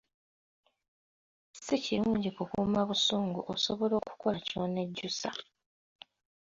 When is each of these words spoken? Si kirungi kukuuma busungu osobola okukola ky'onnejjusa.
Si 1.63 1.75
kirungi 1.83 2.29
kukuuma 2.37 2.81
busungu 2.89 3.39
osobola 3.53 3.93
okukola 4.01 4.39
ky'onnejjusa. 4.47 5.29